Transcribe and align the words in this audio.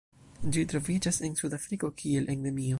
Ĝi 0.55 0.63
troviĝas 0.71 1.21
en 1.29 1.37
Sudafriko 1.43 1.93
kiel 2.03 2.35
endemio. 2.37 2.69